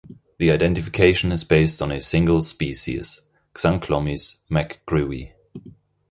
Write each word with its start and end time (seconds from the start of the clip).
The 0.39 0.49
identification 0.49 1.31
is 1.31 1.43
based 1.43 1.79
on 1.79 1.91
a 1.91 2.01
single 2.01 2.41
species, 2.41 3.21
"Xanclomys 3.53 4.37
mcgrewi". 4.49 5.33